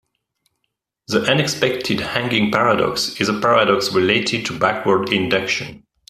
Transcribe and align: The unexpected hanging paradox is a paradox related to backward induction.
The 1.09 1.21
unexpected 1.31 1.99
hanging 1.99 2.51
paradox 2.51 3.21
is 3.21 3.29
a 3.29 3.39
paradox 3.39 3.93
related 3.93 4.47
to 4.47 4.57
backward 4.57 5.13
induction. 5.13 5.85